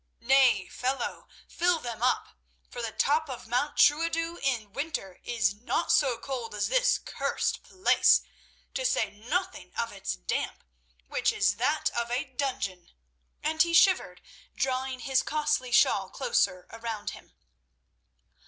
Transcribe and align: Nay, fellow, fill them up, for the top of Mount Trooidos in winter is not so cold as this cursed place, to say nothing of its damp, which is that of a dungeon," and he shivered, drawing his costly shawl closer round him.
Nay, 0.23 0.67
fellow, 0.67 1.27
fill 1.47 1.77
them 1.77 2.01
up, 2.01 2.29
for 2.71 2.81
the 2.81 2.91
top 2.91 3.29
of 3.29 3.45
Mount 3.45 3.77
Trooidos 3.77 4.39
in 4.41 4.73
winter 4.73 5.19
is 5.23 5.53
not 5.53 5.91
so 5.91 6.17
cold 6.17 6.55
as 6.55 6.69
this 6.69 6.97
cursed 6.97 7.61
place, 7.61 8.23
to 8.73 8.83
say 8.83 9.11
nothing 9.11 9.75
of 9.77 9.91
its 9.91 10.15
damp, 10.15 10.63
which 11.05 11.31
is 11.31 11.57
that 11.57 11.91
of 11.91 12.09
a 12.09 12.23
dungeon," 12.23 12.89
and 13.43 13.61
he 13.61 13.75
shivered, 13.75 14.23
drawing 14.55 15.01
his 15.01 15.21
costly 15.21 15.71
shawl 15.71 16.09
closer 16.09 16.65
round 16.81 17.11
him. 17.11 17.35